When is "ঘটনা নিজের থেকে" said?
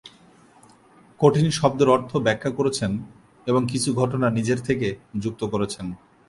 3.93-4.87